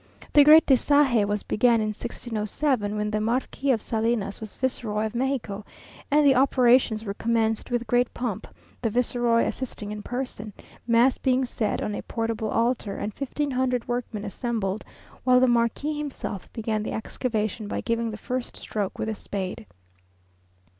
[0.33, 5.13] The great Desague was begun in 1607, when the Marquis of Salinas was viceroy of
[5.13, 5.63] Mexico;
[6.09, 8.47] and the operations were commenced with great pomp,
[8.81, 10.53] the viceroy assisting in person,
[10.87, 14.83] mass being said on a portable altar, and fifteen hundred workmen assembled,
[15.23, 19.67] while the marquis himself began the excavation by giving the first stroke with a spade.